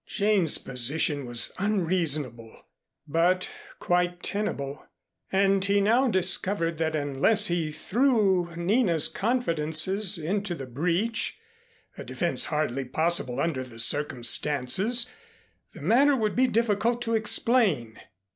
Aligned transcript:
Jane's 0.07 0.57
position 0.57 1.27
was 1.27 1.51
unreasonable, 1.59 2.65
but 3.07 3.47
quite 3.79 4.23
tenable, 4.23 4.87
and 5.31 5.63
he 5.63 5.79
now 5.79 6.07
discovered 6.07 6.79
that 6.79 6.95
unless 6.95 7.45
he 7.49 7.71
threw 7.71 8.51
Nina's 8.55 9.07
confidences 9.07 10.17
into 10.17 10.55
the 10.55 10.65
breach, 10.65 11.37
a 11.99 12.03
defense 12.03 12.45
hardly 12.45 12.85
possible 12.85 13.39
under 13.39 13.63
the 13.63 13.77
circumstances, 13.79 15.07
the 15.75 15.83
matter 15.83 16.15
would 16.15 16.35
be 16.35 16.47
difficult 16.47 17.03
to 17.03 17.13
explain. 17.13 17.99